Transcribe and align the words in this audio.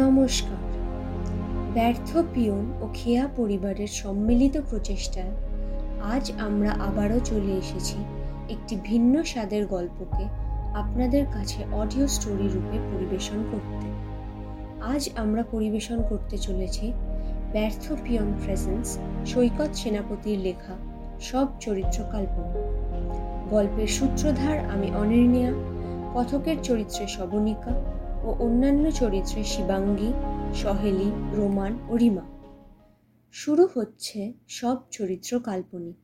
নমস্কার। 0.00 0.62
ব্যর্থ 1.74 2.08
পিয়ন 2.34 2.64
ও 2.80 2.84
খেয়া 2.94 3.24
পরিবারের 3.36 3.86
সম্মিলিত 3.86 4.54
প্রচেষ্টায় 4.70 5.34
আজ 6.14 6.24
আমরা 6.38 6.70
আবারও 6.88 7.18
চলে 7.20 7.52
এসেছি 7.52 7.98
একটি 8.48 8.74
ভিন্ন 8.84 9.14
স্বাদের 9.22 9.66
গল্পকে 9.66 10.24
আপনাদের 10.74 11.24
কাছে 11.32 11.60
অডিও 11.72 12.06
স্টোরি 12.06 12.46
রূপে 12.48 12.78
পরিবেশন 12.92 13.38
করতে। 13.50 13.86
আজ 14.94 15.02
আমরা 15.16 15.42
পরিবেশন 15.50 15.98
করতে 16.02 16.38
চলেছি 16.38 16.92
ব্যর্থ 17.52 17.84
পিয়ন 18.04 18.28
প্রেজেন্স 18.44 18.88
সৈকত 19.26 19.70
সেনাপতির 19.74 20.38
লেখা 20.38 20.74
সব 21.20 21.46
চরিত্র 21.60 21.98
কাল্পনিক 22.12 22.56
গল্পের 23.50 23.86
সূত্রধার 23.86 24.56
আমি 24.70 24.88
অনির্ণয়া, 24.96 25.52
কথকের 26.14 26.58
চরিত্রে 26.62 27.04
শবনিকা 27.06 27.72
ও 28.22 28.36
অন্যান্য 28.38 28.90
চরিত্রে 28.90 29.44
শিবাঙ্গী, 29.44 30.12
সহেলি, 30.54 31.10
রোমান 31.32 31.78
ও 31.88 31.96
রিমা। 31.96 32.22
শুরু 33.32 33.68
হচ্ছে 33.74 34.32
সব 34.48 34.76
চরিত্র 34.90 35.40
কাল্পনিক। 35.40 35.96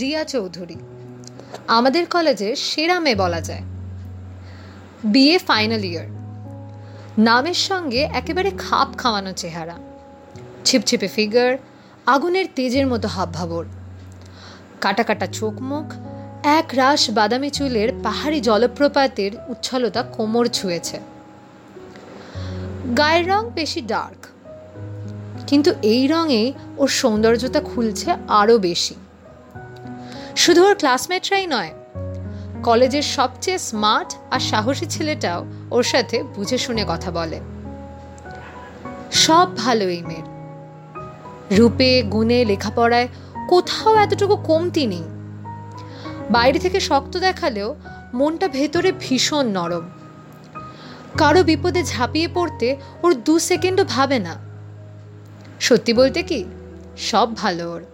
রিয়া 0.00 0.24
চৌধুরী। 0.24 0.76
আমাদের 1.68 2.06
কলেজের 2.06 2.56
সেরা 2.56 3.00
মেয়ে 3.00 3.16
বলা 3.16 3.40
যায়। 3.40 3.62
BA 5.04 5.38
final 5.38 5.84
year. 5.84 6.06
নামের 7.18 7.54
সঙ্গে 7.54 8.04
একেবারে 8.04 8.50
খাপ 8.58 8.88
খাওয়ানো 8.98 9.32
চেহারা। 9.32 9.74
ছিপছিপে 10.64 11.08
ফিগার, 11.08 11.58
আগুনের 12.06 12.46
তেজের 12.54 12.86
মতো 12.86 13.08
হাবভাবর। 13.08 13.64
কাটা 14.80 15.02
কাটা 15.02 15.26
চোখ 15.26 15.54
মুখ 15.60 15.86
এক 16.44 16.64
রাস 16.72 17.10
বাদামি 17.10 17.50
চুলের 17.50 17.88
পাহাড়ি 18.02 18.40
জলপ্রপাতের 18.40 19.30
উচ্ছলতা 19.48 20.02
কোমর 20.02 20.46
ছুঁয়েছে। 20.46 21.00
গায়ের 22.98 23.28
রং 23.28 23.50
বেশি 23.50 23.80
ডার্ক 23.80 24.26
কিন্তু 25.46 25.70
এই 25.82 26.06
রঙেই 26.06 26.52
ওর 26.76 26.88
সৌন্দর্যতা 26.88 27.60
খুলছে 27.60 28.10
আরও 28.28 28.58
বেশি। 28.58 28.94
শুধু 30.36 30.64
ওর 30.64 30.74
ক্লাসমেটরাই 30.74 31.46
নয়, 31.46 31.72
কলেজের 32.62 33.02
সবচেয়ে 33.02 33.58
স্মার্ট 33.58 34.14
আর 34.30 34.40
সাহসী 34.40 34.86
ছেলেটাও 34.86 35.46
ওর 35.70 35.82
সাথে 35.82 36.22
বুঝে 36.22 36.58
শুনে 36.58 36.84
কথা 36.88 37.10
বলে। 37.10 37.40
সব 39.12 39.56
ভালো 39.56 39.88
এই 39.88 40.02
মেয়ের। 40.02 40.38
রূপে, 41.58 42.02
গুণে, 42.02 42.44
লেখাপড়ায় 42.44 43.08
কোথাও 43.48 43.96
এতটুকু 43.96 44.36
কমতি 44.36 44.86
নেই। 44.86 45.02
বাইরে 46.30 46.58
থেকে 46.58 46.80
শক্ত 46.80 47.16
দেখালেও 47.16 47.76
মনটা 48.14 48.48
ভেতরে 48.48 48.92
ভীষণ 49.00 49.46
নরম। 49.46 49.88
কারও 51.18 51.42
বিপদে 51.42 51.82
ঝাঁপিয়ে 51.82 52.28
পড়তে 52.34 52.76
ওর 53.02 53.14
দু 53.14 53.38
সেকেন্ডও 53.38 53.84
ভাবে 53.84 54.18
না। 54.18 54.36
সত্যি 55.60 55.92
বলতে 55.92 56.22
কি, 56.22 56.44
সব 56.98 57.36
ভালো 57.36 57.72
ওর। 57.72 57.84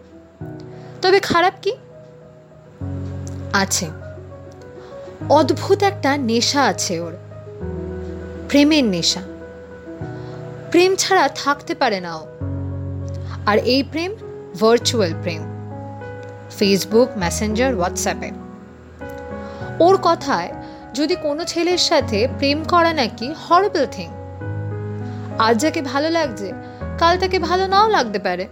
তবে 1.02 1.20
খারাপ 1.20 1.54
কি? 1.62 1.76
আছে। 3.52 3.90
অদ্ভুত 5.28 5.82
একটা 5.82 6.16
নেশা 6.16 6.62
আছে 6.62 7.00
ওর। 7.00 7.16
প্রেমের 8.48 8.84
নেশা। 8.84 9.20
প্রেম 10.70 10.96
ছাড়া 10.96 11.28
থাকতে 11.28 11.74
পারে 11.74 12.00
না 12.00 12.16
ও। 12.16 12.26
আর 13.46 13.58
এই 13.58 13.82
প্রেম 13.82 14.14
ভার্চুয়াল 14.60 15.12
প্রেম 15.22 15.42
ফেসবুক 16.58 17.08
মেসেঞ্জার 17.16 17.74
হোয়াটসঅ্যাপে 17.74 18.30
ওর 19.80 19.98
কথায়, 20.02 20.50
যদি 20.94 21.16
কোনো 21.16 21.44
ছেলের 21.44 21.78
সাথে 21.78 22.28
প্রেম 22.38 22.64
করা 22.64 22.92
নাকি 22.92 23.34
হরেবল 23.44 23.86
থিং 23.86 24.08
আজ 25.38 25.60
যাকে 25.60 25.82
ভালো 25.82 26.10
লাগছে, 26.10 26.52
কাল 26.98 27.18
তাকে 27.18 27.38
ভালো 27.38 27.66
নাও 27.66 27.88
লাগতে 27.88 28.18
পারে। 28.18 28.46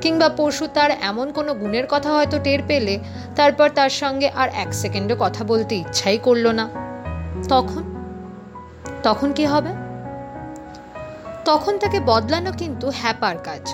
কিংবা 0.00 0.28
পরশু 0.28 0.66
তার 0.74 0.90
এমন 0.90 1.32
কোনো 1.32 1.54
গুণের 1.54 1.86
কথা 1.88 2.10
হয়তো 2.12 2.38
টের 2.38 2.62
পেলে, 2.68 2.98
তারপর 3.36 3.68
তার 3.68 3.90
সঙ্গে 3.90 4.28
আর 4.28 4.48
এক 4.54 4.74
সেকেন্ডে 4.74 5.14
কথা 5.18 5.44
বলতে 5.44 5.74
ইচ্ছাই 5.74 6.18
করল 6.18 6.46
না। 6.50 6.68
তখন? 7.48 7.84
তখন 9.02 9.32
কি 9.32 9.46
হবে? 9.46 9.72
তখন 11.44 11.78
তাকে 11.78 12.00
বদলানো 12.00 12.52
কিন্তু 12.52 12.90
হ্যাপার 12.94 13.36
কাজ। 13.44 13.64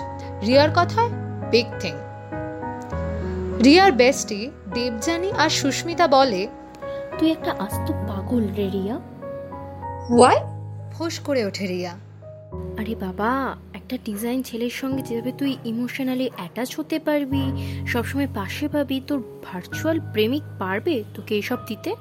রিয়ার 0.45 0.71
কথায়? 0.75 1.24
Big 1.51 1.65
thing. 1.79 1.95
রিয়ার 3.63 3.91
বেস্টি 3.91 4.51
দেবজানি 4.73 5.31
আর 5.31 5.49
সুস্মিতা 5.49 6.07
বলে 6.07 6.47
তুই 7.19 7.31
একটা 7.31 7.51
আস্ত 7.59 7.91
পাগল 7.91 8.47
রে 8.47 8.69
রিয়া। 8.69 8.99
ওয়াই 10.09 10.37
ফোঁস 10.93 11.19
করে 11.19 11.45
ওঠে 11.45 11.67
রিয়া। 11.67 11.93
আরে 12.81 12.95
বাবা 12.95 13.55
একটা 13.73 13.97
ডিজাইন 14.05 14.43
ছেলের 14.43 14.69
সঙ্গে 14.69 15.01
যেভাবে 15.01 15.31
তুই 15.31 15.57
ইমোশনালি 15.65 16.29
অ্যাটাচ 16.35 16.79
হতে 16.79 16.99
পারবি 16.99 17.43
সবসময় 17.87 18.27
পাশে 18.35 18.67
পাবি 18.67 19.01
তোর 19.07 19.19
ভার্চুয়াল 19.43 19.99
প্রেমিক 20.13 20.43
পারবে 20.59 21.03
তোকে 21.13 21.37
এসব 21.37 21.57
দিতে? 21.67 21.95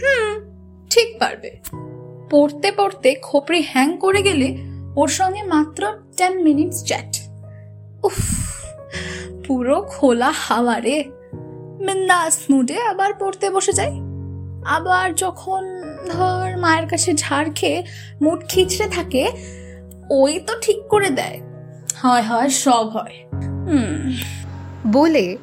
হুম 0.00 0.34
ঠিক 0.90 1.18
পারবে। 1.18 1.50
পড়তে 2.30 2.72
পড়তে 2.76 3.14
খোপড়ি 3.22 3.62
হ্যাং 3.68 3.96
করে 3.96 4.22
গেলে 4.22 4.58
ওর 4.96 5.08
সঙ্গে 5.08 5.42
মাত্র 5.42 5.82
টেন 6.16 6.42
মিনিটস 6.42 6.84
চ্যাট 6.84 7.16
উফ 8.04 8.55
পুরো 9.46 9.86
খোলা 9.88 10.30
হাওয়া 10.30 10.80
রে। 10.80 11.04
বিন্দাস 11.86 12.38
মুডে 12.50 12.80
আবার 12.80 13.14
পড়তে 13.14 13.50
বসে 13.50 13.72
যাই। 13.72 13.90
আবার 14.64 15.14
যখন 15.14 15.82
ধর 16.10 16.56
মায়ের 16.56 16.88
কাছে 16.88 17.14
ঝাড় 17.14 17.48
খেয়ে 17.54 17.84
মুড 18.22 18.42
খিচড়ে 18.48 18.88
থাকে 18.88 19.32
ওই 20.10 20.40
তো 20.46 20.54
ঠিক 20.60 20.88
করে 20.88 21.10
দেয়। 21.10 21.40
হয় 22.02 22.22
হয় 22.22 22.48
সব 22.48 22.88
হয়। 22.88 23.26
হুম। 23.32 24.16
বলে 24.92 25.36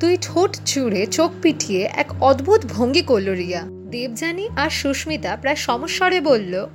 তুই 0.00 0.16
ঠোঁট 0.22 0.56
চুড়ে 0.66 1.06
চোখ 1.06 1.30
পিটিয়ে 1.42 1.88
এক 1.92 2.10
অদ্ভুত 2.20 2.60
ভঙ্গি 2.70 3.02
করল 3.02 3.34
রিয়া। 3.34 3.62
দেবজানি 3.66 4.48
আর 4.56 4.70
সুস্মিতা 4.70 5.36
প্রায় 5.36 5.56
সমস্বরে 5.56 6.20
বলল 6.20 6.66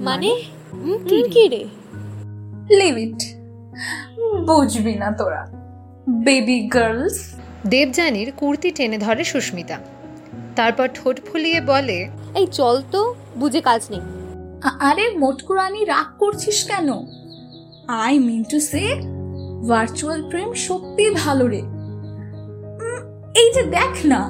মানে? 0.00 0.42
কি 1.08 1.28
কি 1.30 1.48
রে? 1.48 1.64
লিভ 2.76 2.98
ইট 2.98 3.36
বুঝবি 4.46 4.94
না 4.94 5.10
তোরা। 5.10 5.65
বেবি 6.26 6.58
গার্লস 6.74 7.16
দেবজানির 7.72 8.28
কুর্তি 8.40 8.70
টেনে 8.76 8.98
ধরে 9.06 9.22
সুস্মিতা। 9.32 9.76
তারপর 10.58 10.86
ঠোঁট 10.94 11.16
ফুলিয়ে 11.26 11.60
বলে 11.70 11.98
এই 12.40 12.46
চল 12.58 12.76
তো 12.92 13.00
বুঝে 13.40 13.60
কাজ 13.68 13.82
নেই। 13.92 14.02
আরে 14.88 15.04
মোটকুরানি 15.22 15.80
রাগ 15.92 16.08
করছিস 16.22 16.58
কেন? 16.70 16.88
I 18.04 18.14
mean 18.26 18.42
to 18.50 18.58
say 18.70 18.82
virtual 19.70 20.20
প্রেম 20.30 20.50
সত্যি 20.66 21.04
ভালো 21.22 21.44
রে। 21.52 21.62
এই 23.40 23.48
যে 23.54 23.62
দেখ 23.76 23.92
না 24.12 24.20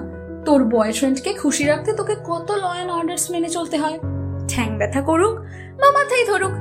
তোর 0.47 0.61
বয়ফ্রেন্ডকে 0.75 1.31
খুশি 1.43 1.65
রাখতে 1.71 1.91
তোকে 2.01 2.15
কত 2.31 2.49
ল 2.63 2.65
অ্যান্ড 2.75 2.91
অর্ডার্স 2.99 3.25
মেনে 3.33 3.51
চলতে 3.57 3.77
হয়। 3.83 3.99
ঠ্যাং 4.51 4.69
ব্যথা 4.81 5.01
করুক 5.09 5.35
বা 5.81 5.89
মাথায় 5.97 6.25
ধরুক 6.31 6.55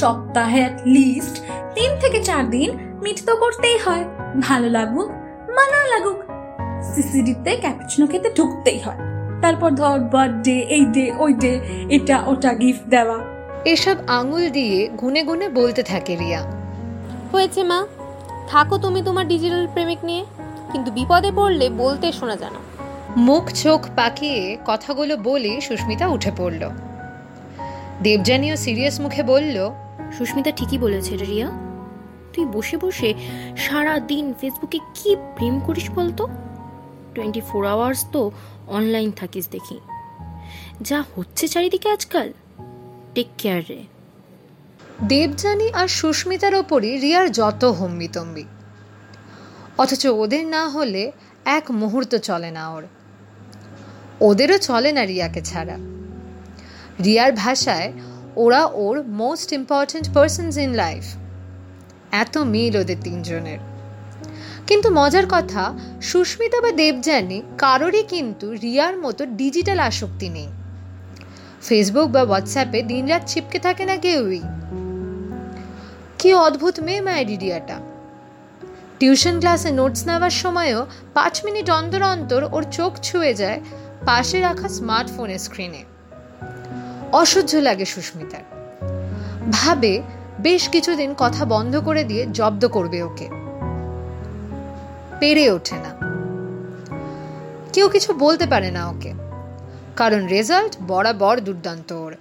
সপ্তাহে 0.00 0.60
অ্যাট 0.64 0.76
লিস্ট 0.96 1.34
তিন 1.76 1.90
থেকে 2.02 2.18
চার 2.28 2.44
দিন 2.54 2.68
মিট 3.04 3.18
তো 3.26 3.32
করতেই 3.42 3.78
হয়। 3.86 4.04
ভালো 4.40 4.68
লাগুক 4.68 5.08
বা 5.48 5.64
না 5.70 5.88
লাগুক 5.88 6.16
সিসিডিতে 6.94 7.56
ক্যাপুচিনো 7.56 8.06
খেতে 8.06 8.30
ঢুকতেই 8.36 8.78
হয়। 8.78 8.96
তারপর 9.42 9.70
ধর 9.70 10.00
বার্থডে 10.00 10.58
এই 10.58 10.84
ডে 10.84 11.12
ওই 11.18 11.34
ডে 11.34 11.60
এটা 11.90 12.22
ওটা 12.26 12.54
গিফট 12.54 12.88
দেওয়া। 12.88 13.18
এসব 13.64 13.96
আঙুল 14.06 14.50
দিয়ে 14.50 14.88
গুনে 14.88 15.22
গুনে 15.22 15.48
বলতে 15.48 15.82
থাকে 15.82 16.16
রিয়া। 16.16 16.42
হয়েছে 17.32 17.62
মা। 17.62 17.86
থাকো 18.48 18.78
তুমি 18.78 19.02
তোমার 19.02 19.28
ডিজিটাল 19.28 19.66
প্রেমিক 19.66 19.98
নিয়ে 20.04 20.24
কিন্তু 20.72 20.90
বিপদে 20.90 21.32
পড়লে 21.36 21.70
বলতে 21.70 22.12
শোনা 22.12 22.36
জানা 22.36 22.58
মুখ 23.16 23.52
চোখ 23.52 23.86
পাকিয়ে 23.96 24.56
কথাগুলো 24.66 25.16
বলে 25.16 25.60
সুস্মিতা 25.60 26.08
উঠে 26.08 26.30
পড়ল। 26.36 26.70
দেবজানিও 28.02 28.56
সিরিয়াস 28.56 29.00
মুখে 29.00 29.22
বলল 29.22 29.70
সুস্মিতা 30.18 30.50
ঠিকই 30.50 30.78
বলেছে 30.78 31.16
রে 31.16 31.24
রিয়া। 31.24 31.71
তুই 32.32 32.44
বসে 32.44 32.76
বসে 32.76 33.14
সারা 33.56 34.00
দিন 34.00 34.34
ফেসবুকে 34.40 34.78
কি 34.94 35.16
প্রেম 35.16 35.60
করিস 35.60 35.90
বলতো? 35.90 36.28
টোয়েন্টি 37.14 37.40
ফোর 37.40 37.66
আওয়ার্স 37.66 38.06
তো 38.12 38.30
অনলাইন 38.66 39.10
থাকিস 39.10 39.48
দেখি। 39.48 39.80
যা 40.82 41.04
হচ্ছে 41.16 41.48
চারিদিকে 41.48 41.88
আজকাল। 41.88 42.32
টেক 43.14 43.26
কেয়ার 43.38 43.62
রে। 43.68 43.82
দেবজানি 45.04 45.72
আর 45.72 45.88
সুস্মিতার 45.88 46.54
ওপরই 46.54 46.98
রিয়ার 46.98 47.32
যত 47.32 47.64
হম্বিতম্বি। 47.64 48.44
অথচ 49.78 50.06
ওদের 50.06 50.46
না 50.46 50.68
হলে 50.68 51.12
এক 51.44 51.70
মুহূর্ত 51.70 52.14
চলে 52.14 52.50
না 52.50 52.70
ওর। 52.70 52.86
ওদেরও 54.20 54.58
চলে 54.58 54.92
না 54.92 55.04
রিয়াকে 55.04 55.40
ছাড়া। 55.40 55.76
রিয়ার 57.04 57.32
ভাষায় 57.32 57.92
ওরা 58.36 58.66
ওর 58.66 59.02
most 59.02 59.52
important 59.52 60.14
persons 60.14 60.56
in 60.56 60.72
life 60.72 61.04
এত 62.12 62.38
মিল 62.38 62.76
ওদের 62.76 62.96
তিনজনের। 63.04 63.58
কিন্তু 64.66 64.90
মজার 64.90 65.22
কথা, 65.30 65.78
সুস্মিতা 66.02 66.60
বা 66.60 66.72
দেবযানী 66.72 67.42
কারোরই 67.58 68.02
কিন্তু 68.02 68.52
রিয়ার 68.52 68.98
মতো 68.98 69.26
ডিজিটাল 69.26 69.78
আসক্তি 69.78 70.28
নেই। 70.28 70.48
ফেসবুক 71.62 72.10
বা 72.10 72.22
হোয়াটসঅ্যাপে 72.22 72.82
দিনরাত 72.82 73.22
ছিপকে 73.26 73.58
থাকে 73.58 73.84
না 73.84 73.96
কেউই। 73.96 74.40
কি 76.18 76.34
অদ্ভুত 76.34 76.80
মেয়ে 76.80 77.00
মায়ের 77.00 77.38
রিয়াটা। 77.40 77.80
টিউশন 78.98 79.38
ক্লাসে 79.38 79.70
নোটস 79.70 80.06
নেওয়ার 80.06 80.30
সময়ও 80.30 80.86
পাঁচ 81.14 81.44
মিনিট 81.44 81.70
অন্তর 81.70 82.02
অন্তর 82.02 82.48
ওর 82.52 82.64
চোখ 82.72 83.00
ছুঁয়ে 83.02 83.34
যায় 83.34 83.60
পাশে 84.06 84.40
রাখা 84.40 84.68
স্মার্টফোনের 84.68 85.38
স্ক্রিনে। 85.38 85.84
অসহ্য 87.12 87.56
লাগে 87.56 87.84
সুস্মিতার। 87.84 88.42
ভাবে 89.52 90.02
বেশ 90.42 90.68
কিছুদিন 90.68 91.14
কথা 91.18 91.44
বন্ধ 91.44 91.76
করে 91.76 92.04
দিয়ে 92.04 92.26
জব্দ 92.32 92.68
করবে 92.68 93.02
ওকে। 93.02 93.28
পেরে 95.20 95.50
ওঠে 95.50 95.76
না। 95.76 95.90
কেউ 97.72 97.88
কিছু 97.88 98.12
বলতে 98.12 98.46
পারে 98.46 98.70
না 98.70 98.88
ওকে। 98.88 99.12
কারণ 99.96 100.26
রেজাল্ট 100.26 100.76
বরাবর 100.86 101.40
দুর্দান্ত 101.40 101.92
ওর। 101.92 102.14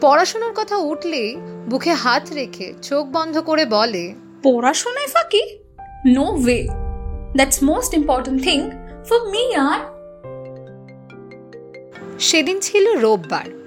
পড়াশোনার 0.00 0.52
কথা 0.54 0.76
উঠলেই 0.76 1.36
বুকে 1.70 1.92
হাত 1.92 2.32
রেখে 2.32 2.74
চোখ 2.82 3.06
বন্ধ 3.12 3.38
করে 3.38 3.64
বলে 3.64 4.14
পড়াশোনায় 4.42 5.06
ফাঁকি? 5.06 5.58
No 6.06 6.22
way 6.22 6.68
that's 7.32 7.62
most 7.62 7.94
important 7.94 8.42
thing 8.42 8.70
for 9.08 9.30
me 9.30 9.54
আর 9.54 9.80
সেদিন 12.20 12.60
ছিল 12.60 12.98
রোববার। 12.98 13.60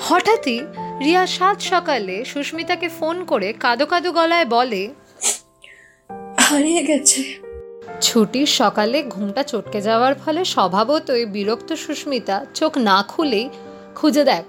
হঠাৎই 0.00 0.60
রিয়া 1.04 1.26
সাত 1.26 1.60
সকালে 1.60 2.24
সুস্মিতাকে 2.24 2.88
ফোন 2.88 3.24
করে 3.24 3.52
কাদো 3.52 3.86
কাদো 3.86 4.12
গলায় 4.12 4.46
বলে 4.46 4.88
হারিয়ে 6.38 6.82
গেছে। 6.82 7.22
ছুটির 8.00 8.46
সকালে 8.46 9.02
ঘুমটা 9.02 9.42
চটকে 9.42 9.80
যাওয়ার 9.80 10.14
ফলে 10.14 10.44
স্বভাবতই 10.44 11.24
বিরক্ত 11.24 11.72
সুস্মিতা 11.72 12.46
চোখ 12.54 12.78
না 12.78 13.04
খুলেই 13.08 13.48
খুঁজে 13.94 14.24
দেখ 14.24 14.44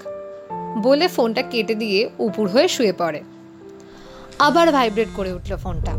বলে 0.78 1.08
ফোনটা 1.08 1.42
কেটে 1.42 1.76
দিয়ে 1.76 2.10
উপুর 2.20 2.50
হয়ে 2.50 2.68
শুয়ে 2.68 2.94
পড়ে। 2.94 3.22
আবার 4.40 4.72
ভাইব্রেট 4.72 5.08
করে 5.16 5.34
উঠল 5.34 5.56
ফোনটা। 5.56 5.94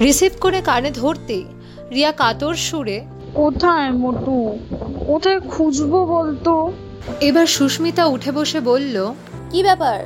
রিসিভ 0.00 0.32
করে 0.40 0.60
কানে 0.60 0.90
ধরতেই 0.90 1.44
রিয়া 1.90 2.12
কাতর 2.12 2.54
সুরে 2.54 3.04
কোথায় 3.34 3.90
মোটু? 3.90 4.58
কোথায় 5.06 5.40
খুঁজবো 5.40 5.98
বলতো? 6.06 6.72
এবার 7.20 7.46
সুস্মিতা 7.46 8.06
উঠে 8.06 8.32
বসে 8.32 8.60
বলল 8.60 9.12
কি 9.50 9.62
ব্যাপার? 9.62 10.04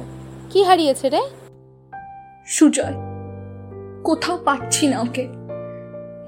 কি 0.50 0.62
হারিয়েছে 0.62 1.08
রে? 1.08 1.20
সুজয় 2.46 2.94
কোথাও 4.04 4.38
পাচ্ছি 4.44 4.86
না 4.86 5.00
ওকে। 5.00 5.28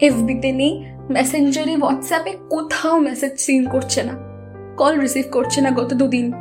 এফবিতে 0.06 0.52
নেই 0.52 0.84
মেসেঞ্জারে 1.11 1.76
হোয়াটসঅ্যাপে 1.76 2.38
কোথাও 2.50 2.99
মেসেজ 2.99 3.40
সিন 3.40 3.69
করছে 3.69 4.02
না। 4.02 4.12
কল 4.76 5.00
রিসিভ 5.00 5.25
করছে 5.32 5.61
না 5.61 5.70
গত 5.70 5.94
দুদিন। 5.94 6.32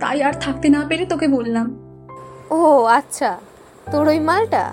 তাই 0.00 0.22
আর 0.22 0.32
থাকতে 0.32 0.68
না 0.68 0.84
পেরে 0.88 1.06
তোকে 1.06 1.28
বললাম। 1.28 1.96
ও 2.50 2.84
আচ্ছা। 2.84 3.40
তোর 3.92 4.08
ওই 4.08 4.18
মালটা? 4.18 4.72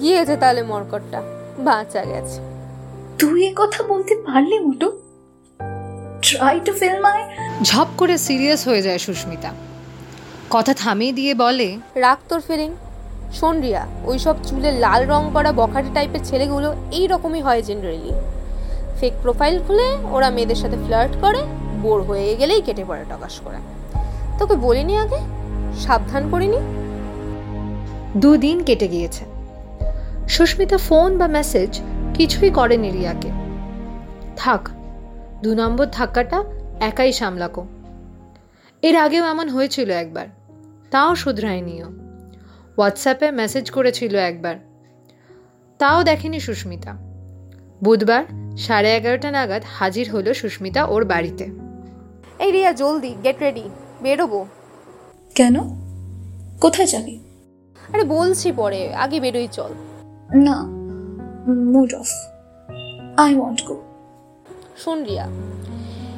গিয়েছে 0.00 0.36
তাহলে 0.36 0.62
মরকটটা। 0.62 1.22
বাঁচা 1.58 2.04
গেছে। 2.04 2.40
তুই 3.18 3.46
এ 3.46 3.52
কথা 3.56 3.82
বলতে 3.82 4.14
পারলি 4.14 4.58
মোটু? 4.58 5.01
ট্রাই 6.22 6.60
টু 6.64 6.72
ফিল 6.72 6.96
মাই 7.00 7.20
ঝপ 7.62 7.88
করে 7.98 8.18
সিরিয়াস 8.18 8.68
হয়ে 8.68 8.82
যায় 8.82 8.98
সুস্মিতা। 8.98 9.50
কথা 10.50 10.74
থামিয়ে 10.74 11.12
দিয়ে 11.12 11.34
বলে 11.34 11.68
রাখ 11.96 12.18
তোর 12.28 12.40
ফিলিং 12.40 12.70
শোন 13.32 13.60
রিয়া 13.60 13.86
ওই 14.04 14.18
সব 14.18 14.36
চুলে 14.44 14.70
লাল 14.84 15.00
রং 15.06 15.22
করা 15.32 15.52
বখাটে 15.52 15.90
টাইপের 15.94 16.22
ছেলেগুলো 16.24 16.68
এই 16.92 17.06
রকমই 17.06 17.40
হয় 17.40 17.62
জেনারেলি 17.62 18.12
ফেক 19.00 19.12
প্রোফাইল 19.22 19.56
খুলে 19.66 19.88
ওরা 20.10 20.30
মেয়েদের 20.30 20.56
সাথে 20.56 20.76
ফ্লার্ট 20.86 21.12
করে 21.20 21.40
বোর 21.82 22.02
হয়ে 22.02 22.36
গেলেই 22.36 22.62
কেটে 22.62 22.84
পড়ে 22.88 23.04
টকাশ 23.10 23.34
করে। 23.44 23.58
তোকে 24.38 24.54
বলিনি 24.56 24.94
আগে? 24.98 25.20
সাবধান 25.80 26.22
করিনি? 26.30 26.60
দুদিন 28.16 28.58
কেটে 28.62 28.88
গিয়েছে। 28.88 29.24
সুস্মিতা 30.28 30.78
ফোন 30.78 31.18
বা 31.18 31.26
মেসেজ 31.26 31.70
কিছুই 32.14 32.50
করেনি 32.50 32.90
রিয়াকে। 32.90 33.30
থাক 34.36 34.62
দু 35.42 35.54
নম্বর 35.54 35.86
ধাক্কাটা 35.92 36.44
একাই 36.80 37.12
সামলাকো। 37.12 37.66
এর 38.82 38.96
আগেও 38.96 39.24
এমন 39.24 39.48
হয়েছিল 39.48 39.90
একবার। 39.90 40.26
তাও 40.90 41.14
শুধরায়নিও। 41.14 41.86
হোয়াটসঅ্যাপে 42.78 43.30
মেসেজ 43.30 43.70
করেছিল 43.70 44.16
একবার। 44.16 44.56
তাও 45.78 46.04
দেখেনি 46.04 46.40
সুস্মিতা। 46.40 46.92
বুধবার 47.84 48.24
সাড়ে 48.56 48.96
এগারোটা 48.96 49.30
নাগাদ 49.30 49.62
হাজির 49.66 50.10
হলো 50.10 50.34
সুস্মিতা 50.34 50.84
ওর 50.84 51.04
বাড়িতে। 51.04 51.44
এই 52.38 52.52
রিয়া 52.52 52.72
জলদি 52.72 53.14
গেট 53.24 53.38
রেডি 53.40 53.70
বেরোবো। 54.02 54.46
কেন? 55.34 55.54
কোথায় 56.60 56.88
যাবি? 56.88 57.20
আরে 57.92 58.04
বলছি 58.04 58.52
পরে 58.52 58.94
আগে 58.94 59.20
বেরোই 59.20 59.48
চল। 59.52 59.70
না 60.34 60.62
mood 61.52 61.94
off 61.94 62.06
I 63.16 63.36
want 63.36 63.64
go 63.64 63.91
শোন 64.82 64.98
রিয়া 65.04 65.26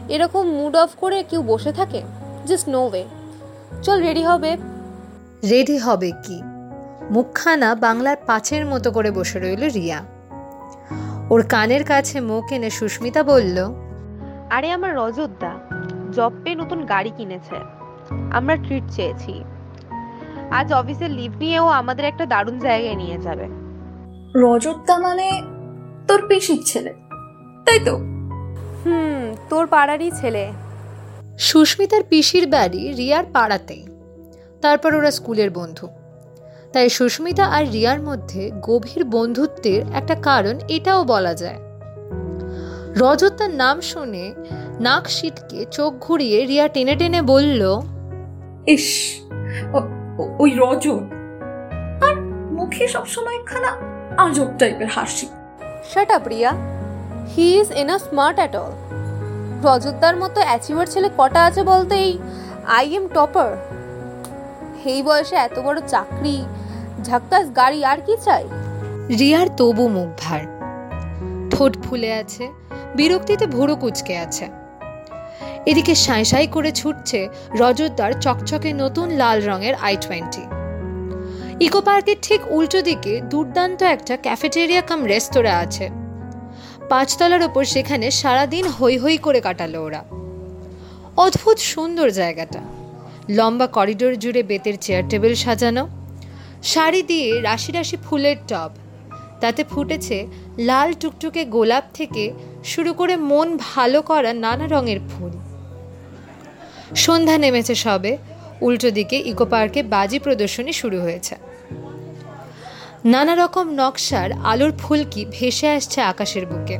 এরকম 0.09 0.45
মুড 0.49 0.75
অফ 0.77 0.91
করে 0.97 1.19
কেউ 1.23 1.43
বসে 1.43 1.73
থাকে? 1.73 2.01
জাস্ট 2.47 2.69
নো 2.69 2.83
ওয়ে 2.87 3.05
চল 3.83 3.99
রেডি 4.01 4.23
হবে। 4.23 4.51
রেডি 5.51 5.77
হবে 5.79 6.11
কি? 6.25 6.39
মুখখানা 7.11 7.75
বাংলার 7.75 8.17
পাঁচের 8.27 8.67
মতো 8.67 8.89
করে 8.91 9.11
বসে 9.11 9.39
রইল 9.39 9.65
রিয়া। 9.71 10.01
ওর 11.31 11.43
কানের 11.49 11.85
কাছে 11.85 12.17
মুখ 12.21 12.45
এনে 12.53 12.71
সুস্মিতা 12.71 13.23
বলল 13.23 13.59
আরে 14.51 14.69
আমার 14.71 14.93
রজতদা 14.97 15.53
জব 16.13 16.33
পেয়ে 16.45 16.57
নতুন 16.57 16.81
গাড়ি 16.87 17.13
কিনেছে। 17.17 17.57
আমরা 18.33 18.55
ট্রিট 18.57 18.85
চেয়েছি। 18.91 19.35
আজ 20.51 20.69
অফিসের 20.73 21.11
লিভ 21.11 21.33
নিয়েও 21.37 21.67
আমাদের 21.81 22.05
একটা 22.05 22.25
দারুণ 22.27 22.57
জায়গায় 22.59 22.97
নিয়ে 22.97 23.19
যাবে। 23.19 23.47
রজতদা 24.41 24.95
মানে 24.99 25.29
তোর 26.09 26.21
পিসির 26.29 26.61
ছেলে 26.67 26.93
তাই 27.67 27.79
তো? 27.85 28.14
হুম 28.85 29.35
তোর 29.51 29.67
পাড়ারই 29.67 30.11
ছেলে। 30.21 30.45
সুস্মিতার 31.39 32.03
পিসির 32.09 32.47
বাড়ি 32.47 32.83
রিয়ার 32.93 33.25
পাড়াতেই 33.33 33.87
তারপর 34.63 34.95
ওরা 34.95 35.11
স্কুলের 35.11 35.51
বন্ধু। 35.51 35.87
তাই 36.73 36.89
সুস্মিতা 36.89 37.45
আর 37.45 37.65
রিয়ার 37.73 38.01
মধ্যে 38.01 38.51
গভীর 38.61 39.05
বন্ধুত্বের 39.05 39.83
একটা 39.95 40.15
কারণ 40.15 40.57
এটাও 40.69 41.05
বলা 41.05 41.35
যায়। 41.35 41.61
রজত 43.01 43.33
তার 43.39 43.51
নাম 43.51 43.81
শুনে 43.81 44.25
নাক 44.81 45.05
সিটকে 45.09 45.61
চোখ 45.71 45.93
ঘুরিয়ে 46.01 46.39
রিয়া 46.47 46.67
টেনে 46.69 46.95
টেনে 46.97 47.23
বলল 47.23 47.63
ইস 48.67 48.87
ওই 50.43 50.51
রজত। 50.63 51.05
আর 52.07 52.15
মুখে 52.57 52.85
সবসময় 52.89 53.39
খানা 53.47 53.73
আজব 54.25 54.49
টাইপের 54.59 54.89
হাসি। 54.89 55.27
Shut 55.95 56.11
up 56.11 56.29
Riya. 56.29 56.74
He 57.33 57.47
is 57.61 57.69
a 57.95 57.99
smart 57.99 58.37
at 58.39 58.57
all 58.57 58.73
রজতদার 59.67 60.17
মতো 60.17 60.41
অ্যাচিভার 60.41 60.87
ছেলে 60.87 61.09
কটা 61.19 61.45
আছে 61.45 61.63
বলতে 61.63 61.95
এই? 61.95 62.19
আই 62.67 62.95
এম 62.95 63.09
টপার 63.15 63.51
এই 64.85 65.03
বয়সে 65.03 65.37
এত 65.37 65.59
বড় 65.59 65.81
চাকরি, 65.89 66.45
ঝাক্কাস 67.03 67.45
গাড়ি 67.57 67.85
আর 67.85 68.01
কি 68.01 68.17
চাই? 68.25 68.45
রিয়ার 69.19 69.49
তবু 69.57 69.89
মুখ 69.89 70.09
ভার। 70.23 70.43
ঠোঁট 71.51 71.73
ফুলে 71.83 72.13
আছে, 72.13 72.49
বিরক্তিতে 72.95 73.47
ভুরু 73.47 73.77
কুচকে 73.77 74.19
আছে। 74.19 74.47
এদিকে 75.67 75.95
সাঁই 75.95 76.25
সাঁই 76.25 76.47
করে 76.47 76.71
ছুটছে 76.73 77.29
রজতদার 77.61 78.13
চকচকে 78.13 78.73
নতুন 78.73 79.11
লাল 79.11 79.39
রঙের 79.49 79.75
আই 79.75 79.97
টোয়েন্টি 79.97 80.45
ইকো 81.61 81.81
পার্কের 81.81 82.17
ঠিক 82.23 82.41
উল্টো 82.51 82.83
দিকে 82.83 83.21
দুর্দান্ত 83.21 83.83
একটা 83.83 84.17
ক্যাফেটেরিয়া 84.17 84.81
কাম 84.81 85.05
রেস্তোরাঁ 85.05 85.59
আছে। 85.61 86.04
পাঁচতলার 86.89 87.43
ওপর 87.43 87.65
সেখানে 87.65 88.11
সারাদিন 88.11 88.67
হই 88.67 88.99
হই 88.99 89.19
করে 89.19 89.41
কাটালো 89.41 89.85
ওরা। 89.85 90.05
অদ্ভুত 91.17 91.59
সুন্দর 91.59 92.11
জায়গাটা। 92.11 92.61
লম্বা 93.29 93.67
করিডোর 93.67 94.19
জুড়ে 94.19 94.43
বেতের 94.43 94.75
চেয়ার 94.81 95.03
টেবিল 95.09 95.35
সাজানো। 95.35 95.89
শাড়ি 96.63 97.03
দিয়ে 97.03 97.41
রাশি 97.41 97.73
রাশি 97.73 97.97
ফুলের 97.97 98.37
টব। 98.49 98.71
তাতে 99.41 99.65
ফুটেছে 99.65 100.27
লাল 100.59 100.93
টুকটুকে 100.93 101.45
গোলাপ 101.45 101.85
থেকে 101.95 102.33
শুরু 102.65 102.93
করে 102.93 103.17
মন 103.17 103.57
ভালো 103.57 104.03
করা 104.03 104.33
নানা 104.33 104.67
রঙের 104.67 104.99
ফুল। 104.99 105.33
সন্ধ্যা 106.97 107.39
নেমেছে 107.39 107.75
সবে। 107.75 108.17
উল্টো 108.61 108.91
দিকে 108.91 109.17
ইকো 109.17 109.45
পার্কে 109.45 109.83
বাজি 109.83 110.19
প্রদর্শনী 110.19 110.73
শুরু 110.73 111.01
হয়েছে। 111.01 111.37
নানা 113.05 113.37
রকম 113.37 113.71
নকশার 113.71 114.33
আলোর 114.33 114.73
ফুলকি 114.73 115.27
ভেসে 115.31 115.69
আসছে 115.69 116.01
আকাশের 116.01 116.47
বুকে। 116.47 116.79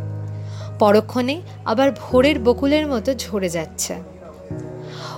পরক্ষণে 0.79 1.41
আবার 1.65 1.93
ভোরের 1.93 2.39
বকুলের 2.39 2.87
মতো 2.87 3.15
ঝরে 3.15 3.49
যাচ্ছে। 3.49 3.95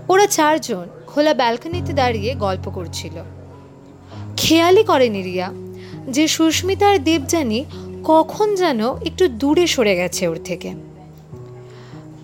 ওরা 0.09 0.27
চারজন 0.27 0.85
খোলা 1.07 1.35
ব্যালকনিতে 1.35 1.93
দাঁড়িয়ে 1.93 2.35
গল্প 2.35 2.71
করছিল। 2.71 3.23
খেয়ালই 4.37 4.85
করেনি 4.85 5.23
রিয়া 5.23 5.51
যে 6.09 6.29
সুস্মিতার 6.29 7.05
দেবযানী 7.05 7.65
কখন 8.05 8.55
যেন 8.55 8.97
একটু 8.97 9.29
দূরে 9.29 9.67
সরে 9.67 9.97
গেছে 9.97 10.29
ওর 10.29 10.39
থেকে। 10.45 10.73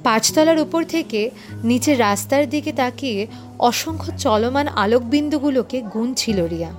পাঁচতলার 0.05 0.59
উপর 0.59 0.85
থেকে 0.85 1.31
নিচে 1.65 1.95
রাস্তার 1.95 2.51
দিকে 2.51 2.73
তাকিয়ে 2.73 3.27
অসংখ্য 3.59 4.13
চলমান 4.19 4.69
আলোকবিন্দুগুলোকে 4.69 5.81
গুনছিল 5.81 6.47
রিয়া, 6.47 6.71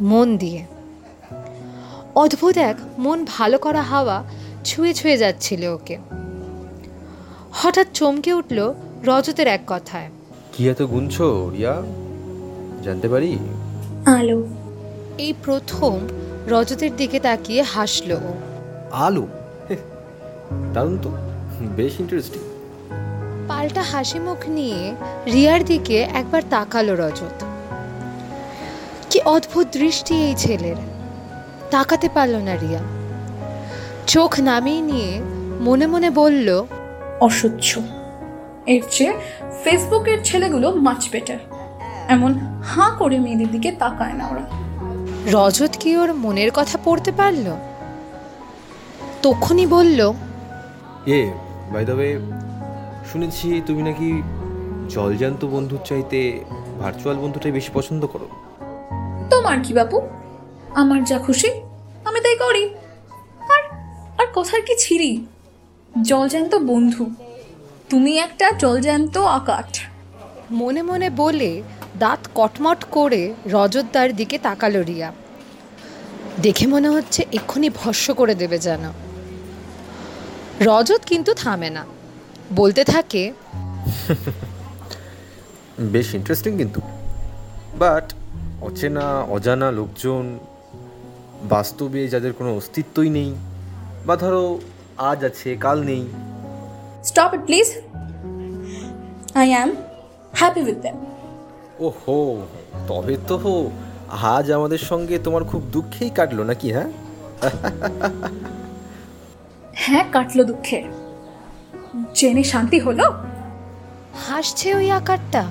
মন 0.00 0.36
দিয়ে। 0.36 0.73
অদ্ভুত 2.14 2.56
এক 2.56 2.76
মন 2.98 3.24
ভালো 3.24 3.58
করা 3.58 3.82
হাওয়া 3.82 4.24
ছুঁয়ে 4.64 4.94
ছুঁয়ে 4.94 5.16
যাচ্ছিল 5.16 5.64
ওকে। 5.66 5.98
হঠাৎ 7.52 7.86
চমকে 7.94 8.32
উঠল 8.32 8.74
রজতের 9.04 9.46
এক 9.46 9.60
কথায়। 9.66 10.08
কি 10.52 10.70
এত 10.70 10.82
গুনছো 10.82 11.50
রিয়া? 11.56 11.82
জানতে 12.82 13.08
পারি? 13.08 13.38
আলো। 14.06 14.46
এই 15.18 15.34
প্রথম 15.44 15.98
রজতের 16.48 16.96
দিকে 16.96 17.20
তাকিয়ে 17.20 17.62
হাসল 17.62 18.12
ও। 18.12 18.32
আলু? 18.92 19.26
দারুণ 20.74 20.98
তো। 21.02 21.10
বেশ 21.76 22.00
ইন্টারেস্টিং 22.00 22.42
পাল্টা 23.48 23.82
হাসি 23.82 24.18
মুখ 24.18 24.48
নিয়ে 24.48 24.94
রিয়ার 25.26 25.64
দিকে 25.64 25.98
একবার 26.02 26.42
তাকালো 26.50 26.94
রজত। 26.94 27.44
কি 29.10 29.20
অদ্ভুত 29.24 29.66
দৃষ্টি 29.72 30.14
এই 30.14 30.34
ছেলের। 30.34 30.76
তাকাতে 31.70 32.08
পারল 32.08 32.36
না 32.36 32.54
রিয়া। 32.54 32.80
চোখ 34.06 34.40
নামিয়ে 34.40 34.80
নিয়ে 34.80 35.20
মনে 35.60 35.86
মনে 35.86 36.10
বলল 36.10 36.64
অসহ্য 37.20 37.82
এর 38.66 38.82
চেয়ে 38.90 39.12
ফেসবুকের 39.64 40.18
ছেলেগুলো 40.24 40.70
মাচ 40.70 41.08
বেটার 41.12 41.38
এমন 42.08 42.34
হাঁ 42.64 42.90
করে 42.98 43.18
মেয়েদের 43.18 43.50
দিকে 43.50 43.70
তাকায় 43.72 44.12
না 44.12 44.24
ওরা। 44.30 44.44
রজত 45.32 45.76
কি 45.80 45.96
ওর 45.96 46.14
মনের 46.14 46.50
কথা 46.54 46.78
পড়তে 46.84 47.12
পারল? 47.12 47.46
তখনই 49.22 49.66
বলল 49.66 50.12
এ 51.06 51.30
বাই 51.72 51.84
দ্য 51.84 51.92
ওয়ে 51.92 52.18
শুনেছি 53.12 53.62
তুমি 53.66 53.82
নাকি 53.82 54.22
জলজান্ত 54.88 55.44
বন্ধুর 55.44 55.78
চাইতে 55.84 56.44
ভার্চুয়াল 56.80 57.16
বন্ধুটাই 57.16 57.52
বেশি 57.52 57.70
পছন্দ 57.74 58.06
করো। 58.06 58.28
তোমার 59.30 59.60
কি 59.64 59.72
বাপু? 59.72 60.00
আমার 60.74 61.04
যা 61.04 61.18
খুশি 61.18 61.50
আমি 62.04 62.20
তাই 62.20 62.36
করি। 62.36 62.64
আর 63.54 63.62
আর 64.20 64.26
কথার 64.34 64.62
কি 64.62 64.74
ছিরি? 64.78 65.26
জলজ্যান্ত 66.02 66.54
বন্ধু 66.54 67.10
তুমি 67.90 68.18
একটা 68.18 68.52
জলজ্যান্ত 68.52 69.18
আকাঠ। 69.18 69.78
মনে 70.50 70.82
মনে 70.82 71.10
বলে 71.10 71.62
দাঁত 71.98 72.28
কটমট 72.34 72.84
করে 72.90 73.34
রজতদার 73.46 74.16
দিকে 74.16 74.38
তাকালো 74.38 74.82
রিয়া। 74.82 75.12
দেখে 76.42 76.66
মনে 76.66 76.88
হচ্ছে 76.88 77.26
এক্ষুনি 77.32 77.70
ভস্য 77.70 78.14
করে 78.14 78.34
দেবে 78.34 78.58
যেন। 78.58 78.84
রজত 80.60 81.00
কিন্তু 81.06 81.34
থামে 81.34 81.70
না। 81.70 81.84
বলতে 82.52 82.84
থাকে 82.84 83.32
বেশ 85.80 86.14
ইন্টারেস্টিং 86.14 86.58
কিন্তু। 86.58 86.80
বাট 87.78 88.14
অচেনা 88.62 89.06
অজানা 89.22 89.70
লোকজন 89.70 90.38
বাস্তবে 91.48 92.08
যাদের 92.08 92.32
কোনো 92.32 92.56
অস্তিত্বই 92.56 93.08
নেই 93.08 93.34
বা 94.06 94.16
ধরো 94.16 94.60
আজ 94.98 95.24
আছে 95.24 95.56
কাল 95.56 95.82
নেই। 95.82 96.02
Stop 97.04 97.30
it 97.34 97.40
please 97.40 97.68
I 99.34 99.48
am 99.50 99.70
happy 100.34 100.60
with 100.60 100.78
them 100.78 100.96
ওহো 101.80 102.46
তবে 102.88 103.16
তো 103.28 103.70
আজ 104.08 104.52
আমাদের 104.52 104.78
সঙ্গে 104.78 105.18
তোমার 105.18 105.44
খুব 105.44 105.62
দুঃখেই 105.72 106.10
কাটলো 106.10 106.44
নাকি 106.44 106.72
হ্যাঁ? 106.72 106.90
হ্যাঁ 109.74 110.04
কাটলো 110.12 110.44
দুঃখে 110.44 110.84
জেনে 112.14 112.44
শান্তি 112.44 112.78
হলো? 112.78 113.12
হাসছে 114.28 114.74
ওই 114.74 114.90
আকারটা। 114.90 115.42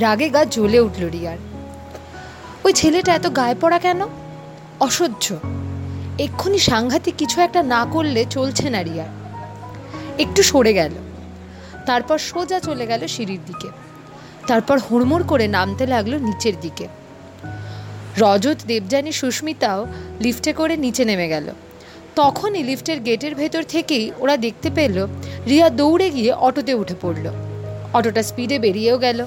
রাগে 0.00 0.28
গা 0.28 0.44
জ্বলে 0.44 0.80
উঠল 0.80 1.08
রিয়ার। 1.08 1.38
ওই 2.64 2.72
ছেলেটা 2.72 3.14
এত 3.14 3.26
গায়ে 3.36 3.54
পড়া 3.60 3.78
কেন? 3.78 4.00
অসহ্য। 4.80 5.36
এক্ষুনি 6.18 6.58
সাংঘাতিক 6.58 7.14
কিছু 7.18 7.40
একটা 7.40 7.62
না 7.62 7.86
করলে 7.92 8.24
চলছে 8.30 8.70
না 8.70 8.82
রিয়ার 8.82 9.08
একটু 10.18 10.42
সরে 10.42 10.74
গেল। 10.74 10.92
তারপর 11.86 12.18
সোজা 12.18 12.60
চলে 12.60 12.86
গেল 12.86 13.06
সিঁড়ির 13.06 13.38
দিকে। 13.46 13.68
তারপর 14.46 14.78
হুড়মুড় 14.78 15.22
করে 15.28 15.48
নামতে 15.48 15.86
লাগল 15.86 16.14
নিচের 16.14 16.52
দিকে। 16.60 16.88
রজত, 18.18 18.56
দেবযানী, 18.66 19.12
সুস্মিতাও 19.12 19.86
লিফটে 20.20 20.52
করে 20.52 20.76
নিচে 20.76 21.04
নেমে 21.04 21.28
গেল। 21.28 21.50
তখনই 22.16 22.62
লিফটের 22.62 23.00
গেটের 23.00 23.34
ভেতর 23.34 23.62
থেকেই 23.62 24.12
ওরা 24.18 24.36
দেখতে 24.36 24.70
পেল 24.74 25.06
রিয়া 25.46 25.70
দৌড়ে 25.70 26.10
গিয়ে 26.10 26.32
অটোতে 26.32 26.74
উঠে 26.74 26.94
পড়ল। 27.00 27.30
অটোটা 27.92 28.22
স্পিডে 28.22 28.58
বেরিয়েও 28.58 28.98
গেল। 28.98 29.26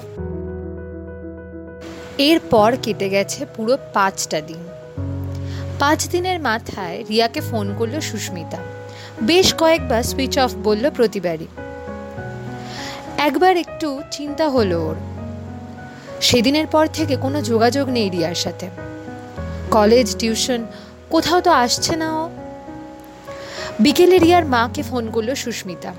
এরপর 2.18 2.76
কেটে 2.82 3.08
গেছে 3.08 3.46
পুরো 3.56 3.78
পাঁচটা 3.92 4.40
দিন। 4.40 4.67
পাঁচ 5.78 6.08
দিনের 6.08 6.40
মাথায় 6.40 7.04
রিয়াকে 7.08 7.40
ফোন 7.40 7.74
করল 7.78 8.00
সুস্মিতা। 8.00 8.58
বেশ 9.22 9.54
কয়েকবার 9.54 10.02
সুইচ 10.02 10.38
অফ 10.38 10.54
বলল 10.64 10.90
প্রতিবারই। 10.90 11.46
একবার 13.18 13.56
একটু 13.56 14.02
চিন্তা 14.10 14.48
হলো 14.48 14.86
ওর। 14.86 14.96
সেদিনের 16.20 16.66
পর 16.66 16.86
থেকে 16.86 17.16
কোনো 17.16 17.42
যোগাযোগ 17.42 17.88
নেই 17.88 18.08
রিয়ার 18.08 18.34
সাথে। 18.34 18.68
কলেজ, 19.70 20.16
টিউশন, 20.16 20.66
কোথাও 21.10 21.40
তো 21.40 21.50
আসছে 21.50 21.96
না 21.96 22.20
ও। 22.20 22.30
বিকেলে 23.80 24.18
রিয়ার 24.18 24.44
মাকে 24.44 24.82
ফোন 24.82 25.10
করল 25.10 25.34
সুস্মিতা। 25.34 25.94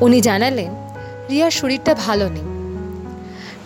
উনি 0.00 0.20
জানালেন, 0.20 0.74
রিয়ার 1.30 1.50
শরীরটা 1.50 1.94
ভালো 1.94 2.28
নেই। 2.28 2.42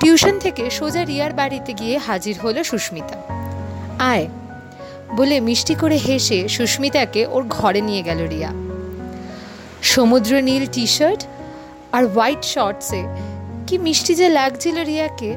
টিউশন 0.00 0.38
থেকে 0.38 0.70
সোজা 0.70 1.04
রিয়ার 1.04 1.32
বাড়িতে 1.32 1.72
গিয়ে 1.72 1.98
হাজির 1.98 2.38
হলো 2.38 2.64
সুস্মিতা। 2.64 3.16
আয়। 3.98 4.28
বলে 5.16 5.40
মিষ্টি 5.40 5.74
করে 5.74 5.96
হেসে 5.96 6.48
সুস্মিতাকে 6.48 7.26
ওর 7.26 7.44
ঘরে 7.48 7.80
নিয়ে 7.80 8.02
গেল 8.02 8.28
রিয়া। 8.28 8.50
সমুদ্র 9.82 10.40
নীল 10.40 10.66
টি 10.72 10.86
শার্ট 10.86 11.24
আর 11.92 12.06
হোয়াইট 12.06 12.44
শর্টসে 12.44 13.02
কি 13.66 13.78
মিষ্টি 13.78 14.14
যে 14.14 14.28
লাগছিল 14.28 14.84
রিয়াকে 14.84 15.36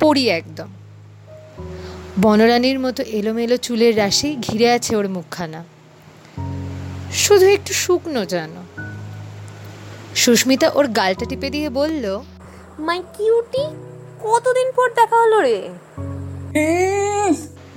পড়ি 0.00 0.30
একদম। 0.30 0.68
বনরানীর 2.22 2.80
মতো 2.80 3.02
এলোমেলো 3.02 3.56
চুলের 3.56 3.98
রাশি 3.98 4.36
ঘিরে 4.36 4.70
আছে 4.70 4.96
ওর 4.96 5.08
মুখখানা। 5.08 5.64
শুধু 7.12 7.46
একটু 7.46 7.72
শুকনো 7.72 8.26
যেন। 8.26 8.50
সুস্মিতা 10.14 10.70
ওর 10.74 10.86
গালটা 10.86 11.26
টিপে 11.28 11.50
দিয়ে 11.50 11.68
বলল 11.68 12.20
মাই 12.78 13.02
কিউটি 13.16 13.64
কতদিন 14.22 14.72
পর 14.76 14.88
দেখা 14.88 15.16
হলো 15.16 15.40
রে? 15.40 15.68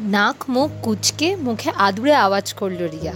নাক 0.02 0.36
মুখ 0.50 0.72
কুচকে 0.82 1.36
মুখে 1.36 1.72
আদুরে 1.76 2.14
আওয়াজ 2.14 2.54
করল 2.54 2.78
রিয়া। 2.78 3.14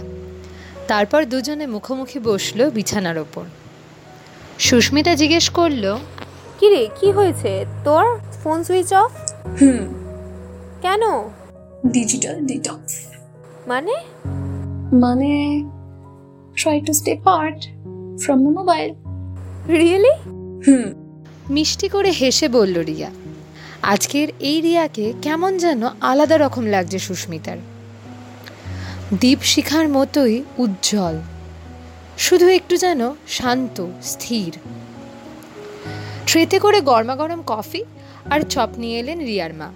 তারপর 0.88 1.24
দুজনে 1.24 1.66
মুখোমুখি 1.66 2.18
বসল 2.18 2.70
বিছানার 2.70 3.18
ওপর। 3.18 3.44
সুস্মিতা 4.58 5.14
জিজ্ঞেস 5.14 5.48
করল 5.48 5.98
কি 6.60 6.68
রে 6.68 6.88
কি 7.00 7.12
হয়েছে? 7.12 7.64
তোর 7.84 8.18
ফোন 8.42 8.64
সুইচ 8.64 8.94
অফ? 8.94 9.10
হুম। 9.46 9.94
কেন? 10.82 11.00
ডিজিটাল 11.86 12.40
ডিটক্স 12.40 13.06
মানে? 13.66 13.94
মানে 14.92 15.62
try 16.56 16.80
to 16.80 16.92
stay 16.92 17.18
part 17.24 17.56
from 18.22 18.42
the 18.42 18.48
mobile 18.48 18.94
really 19.68 20.12
hmm. 20.66 20.82
মিষ্টি 21.50 21.88
করে 21.88 22.10
হেসে 22.10 22.48
বলল 22.48 22.78
রিয়া। 22.78 23.10
আজকের 23.86 24.28
এই 24.40 24.60
রিয়াকে 24.60 25.12
কেমন 25.22 25.58
যেন 25.58 25.88
আলাদা 26.00 26.36
রকম 26.38 26.66
লাগছে 26.66 26.98
সুস্মিতার। 26.98 27.56
দীপ 29.20 29.38
শিখার 29.42 29.88
মতোই 29.88 30.42
উজ্জ্বল। 30.58 31.20
শুধু 32.18 32.48
একটু 32.48 32.76
যেন 32.76 33.10
শান্ত, 33.28 33.86
স্থির। 34.02 34.58
ট্রেতে 36.26 36.58
করে 36.58 36.80
গরমাগরম 36.80 37.42
কফি 37.46 37.84
আর 38.30 38.40
চপ 38.40 38.68
নিয়ে 38.78 38.98
এলেন 38.98 39.18
রিয়ার 39.18 39.54
মা। 39.54 39.68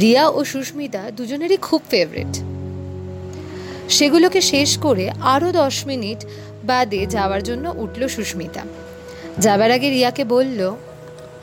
রিয়া 0.00 0.28
ও 0.28 0.44
সুস্মিতা 0.44 1.10
দুজনেরই 1.10 1.56
খুব 1.56 1.82
ফেভারিট 1.90 2.32
সেগুলোকে 3.92 4.40
শেষ 4.40 4.78
করে 4.78 5.10
আরও 5.10 5.52
দশ 5.52 5.86
মিনিট 5.86 6.24
বাদে 6.64 7.06
যাওয়ার 7.06 7.42
জন্য 7.42 7.72
উঠল 7.76 8.08
সুস্মিতা। 8.08 8.60
যাবার 9.38 9.70
আগে 9.70 9.90
রিয়াকে 9.90 10.24
বলল 10.24 10.76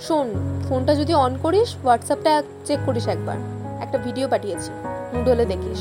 শোন, 0.01 0.59
ফোনটা 0.69 0.95
যদি 0.95 1.13
অন 1.13 1.37
করিস 1.41 1.75
হোয়াটসঅ্যাপটা 1.83 2.43
চেক 2.65 2.79
করিস 2.85 3.07
একবার। 3.07 3.37
একটা 3.81 3.97
ভিডিও 3.97 4.27
পাঠিয়েছি 4.27 4.71
মুড 5.13 5.29
হলে 5.29 5.45
দেখিস। 5.45 5.79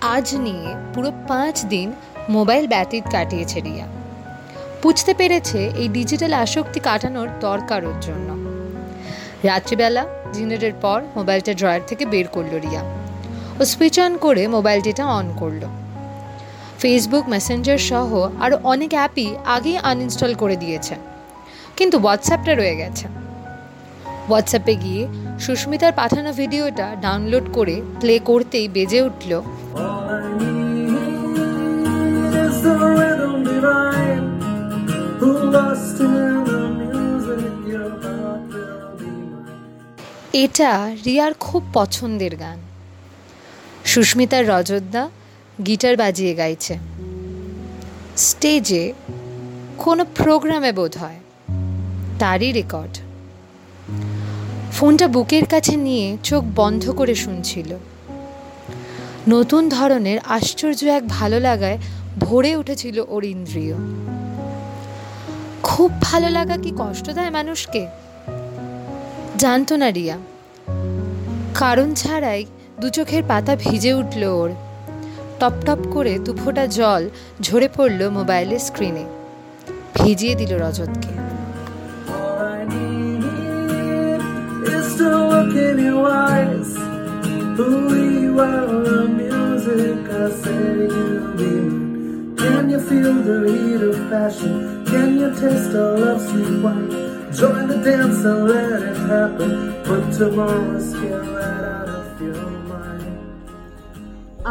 আজ 0.00 0.34
নিয়ে 0.34 0.74
পুরো 0.94 1.12
পাঁচ 1.28 1.64
দিন 1.64 1.92
মোবাইল 2.28 2.66
ব্যতীত 2.66 3.04
কাটিয়েছে 3.12 3.60
রিয়া। 3.60 3.86
বুঝতে 4.82 5.14
পেরেছে 5.14 5.70
এই 5.76 5.88
ডিজিটাল 5.88 6.32
আসক্তি 6.32 6.80
কাটানোর 6.80 7.28
দরকার 7.40 7.84
ওর 7.84 7.94
জন্য। 8.00 8.28
রাত্রিবেলা 9.44 10.06
ডিনারের 10.32 10.72
পর 10.82 11.02
মোবাইলটা 11.16 11.54
ড্রয়ার 11.54 11.80
থেকে 11.86 12.06
বের 12.06 12.26
করল 12.28 12.58
রিয়া। 12.58 12.82
ও 13.60 13.64
সুইচ 13.64 14.00
অন 14.00 14.16
করে 14.16 14.48
মোবাইলটিটা 14.48 15.06
অন 15.06 15.32
করল। 15.36 15.64
ফেসবুক 16.78 17.28
মেসেঞ্জার 17.28 17.78
সহ 17.78 18.28
আরও 18.40 18.58
অনেক 18.64 18.90
অ্যাপই 18.90 19.34
আগেই 19.44 19.76
আনইনস্টল 19.76 20.34
করে 20.34 20.56
দিয়েছে। 20.56 21.15
কিন্তু 21.76 21.98
হোয়াটসঅ্যাপটা 21.98 22.54
রয়ে 22.54 22.76
গেছে। 22.76 23.08
হোয়াটসঅ্যাপে 24.28 24.74
গিয়ে 24.74 25.08
সুস্মিতার 25.40 25.92
পাঠানো 25.92 26.32
ভিডিওটা 26.32 26.96
ডাউনলোড 27.00 27.46
করে 27.52 27.82
প্লে 28.00 28.18
করতেই 28.18 28.68
বেজে 28.68 29.02
উঠল। 29.02 29.42
এটা 40.32 40.94
রিয়ার 41.06 41.34
খুব 41.34 41.62
পছন্দের 41.72 42.36
গান। 42.36 42.58
সুস্মিতার 43.84 44.48
রজতদা 44.48 45.08
গিটার 45.66 45.96
বাজিয়ে 45.96 46.34
গাইছে। 46.34 46.74
স্টেজে 48.16 48.92
কোনো 49.78 50.04
প্রোগ্রামে 50.14 50.72
বোধ 50.72 50.96
হয়। 50.96 51.20
তারই 52.18 52.52
রেকর্ড 52.52 52.98
ফোনটা 54.72 55.08
বুকের 55.08 55.46
কাছে 55.46 55.76
নিয়ে 55.76 56.16
চোখ 56.22 56.44
বন্ধ 56.56 56.90
করে 56.90 57.14
শুনছিল। 57.14 57.76
নতুন 59.28 59.68
ধরনের 59.68 60.18
আশ্চর্য 60.24 60.84
এক 60.84 61.08
ভালো 61.08 61.40
লাগায় 61.40 61.78
ভরে 62.18 62.56
উঠেছিল 62.56 63.04
ওর 63.08 63.24
ইন্দ্রিয়। 63.24 63.74
খুব 65.62 66.00
ভালো 66.00 66.30
লাগা 66.30 66.56
কি 66.56 66.72
কষ্ট 66.78 67.10
দেয় 67.10 67.30
মানুষকে? 67.30 67.86
জানতো 69.38 69.76
না 69.76 69.90
রিয়া। 69.90 70.18
কারণ 71.54 71.94
ছাড়াই 71.94 72.46
দু 72.80 72.88
চোখের 72.88 73.22
পাতা 73.28 73.56
ভিজে 73.56 73.94
উঠল 73.94 74.24
ওর। 74.24 74.50
টপ 75.40 75.52
টপ 75.66 75.78
করে 75.92 76.18
দুফোঁটা 76.18 76.66
জল 76.66 77.08
ঝরে 77.42 77.68
পড়ল 77.76 78.10
মোবাইলের 78.10 78.58
স্ক্রিনে 78.58 79.04
ভিজিয়ে 79.94 80.34
দিল 80.34 80.58
রজতকে। 80.58 81.15
You 87.56 88.38
are, 88.38 88.66
the 88.66 89.08
music 89.08 90.10
I 90.12 90.30
say 90.30 90.88
you 90.92 91.06
mine. 91.38 92.36
Can 92.36 92.68
you 92.68 92.80
feel 92.80 93.14
the 93.22 93.38
heat 93.50 93.82
of 93.82 93.96
passion? 94.10 94.84
Can 94.84 95.18
you 95.18 95.30
taste 95.30 95.72
the 95.72 95.84
love 96.00 96.20
sweet 96.20 96.60
wine? 96.62 96.90
Join 97.32 97.66
the 97.68 97.78
dance 97.82 98.22
and 98.26 98.44
let 98.46 98.82
it 98.82 98.98
happen. 99.08 99.50
Put 99.84 100.04
tomorrow's 100.12 100.92
here 101.00 101.22
right 101.36 101.64
out 101.72 101.88
of 102.00 102.20
your 102.20 102.44
mind. 102.70 103.04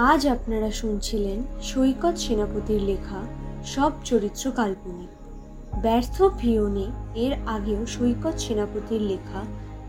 আজ 0.10 0.22
আপনারা 0.36 0.70
শুনছিলেন 0.82 1.40
সৈকত 1.70 2.16
সেনাপতির 2.26 2.82
লেখা 2.90 3.22
সব 3.74 3.92
চরিত্র 4.10 4.44
কাল্পনিক 4.60 5.12
ব্যর্থ 5.84 6.16
পিওনে 6.40 6.86
এর 7.24 7.34
আগেও 7.56 7.82
সৈকত 7.96 8.36
সেনাপতির 8.46 9.04
লেখা 9.12 9.42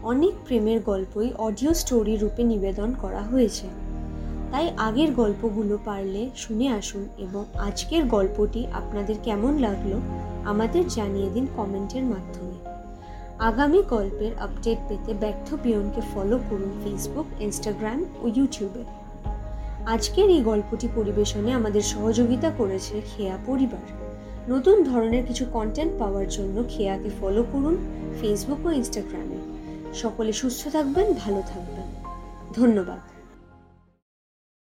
অনেক 0.06 0.34
প্রেমের 0.46 0.80
গল্পই 0.80 1.28
অডিও 1.38 1.74
স্টোরি 1.74 2.16
রূপে 2.16 2.42
নিবেদন 2.44 2.94
করা 3.02 3.22
হয়েছে। 3.22 3.66
তাই 4.52 4.72
আগের 4.76 5.12
গল্পগুলো 5.12 5.78
পারলে 5.84 6.30
শুনে 6.36 6.68
আসুন 6.68 7.04
এবং 7.18 7.44
আজকের 7.54 8.04
গল্পটি 8.04 8.66
আপনাদের 8.72 9.14
কেমন 9.24 9.58
লাগল 9.58 9.92
আমাদের 10.44 10.88
জানিয়ে 10.88 11.30
দিন 11.30 11.46
কমেন্টের 11.56 12.02
মাধ্যমে। 12.02 12.56
আগামী 13.38 13.82
গল্পের 13.90 14.32
আপডেট 14.38 14.78
পেতে 14.88 15.14
ব্যর্থ 15.14 15.54
পিয়নকে 15.62 16.00
ফলো 16.14 16.38
করুন 16.50 16.72
ফেসবুক 16.84 17.26
ইনস্টাগ্রাম 17.40 18.04
ও 18.22 18.26
ইউটিউবে 18.36 18.84
আজকের 19.86 20.30
এই 20.30 20.42
গল্পটি 20.42 20.88
পরিবেশনে 20.94 21.52
আমাদের 21.52 21.82
সহযোগিতা 21.82 22.50
করেছে 22.58 23.00
খেয়া 23.16 23.36
পরিবার। 23.46 23.84
নতুন 24.48 24.82
ধরনের 24.82 25.26
কিছু 25.26 25.44
কন্টেন্ট 25.52 25.92
পাওয়ার 25.98 26.28
জন্য 26.28 26.64
খেয়াকে 26.68 27.10
ফলো 27.20 27.42
করুন 27.52 27.76
ফেসবুক 28.20 28.66
ও 28.66 28.70
ইনস্টাগ্রামে 28.70 29.45
সকলে 30.02 30.32
সুস্থ 30.32 30.68
থাকবেন 30.68 31.06
ভালো 31.12 31.42
থাকবেন। 31.46 31.88
ধন্যবাদ। 32.52 33.15